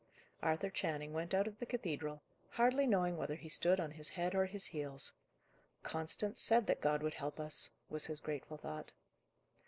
[0.41, 4.33] Arthur Channing went out of the cathedral, hardly knowing whether he stood on his head
[4.33, 5.13] or his heels.
[5.83, 8.93] "Constance said that God would help us!" was his grateful thought.